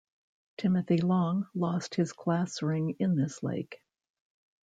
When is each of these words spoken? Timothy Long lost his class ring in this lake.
Timothy 0.57 0.97
Long 0.97 1.45
lost 1.53 1.93
his 1.93 2.11
class 2.11 2.63
ring 2.63 2.95
in 2.97 3.15
this 3.15 3.43
lake. 3.43 3.83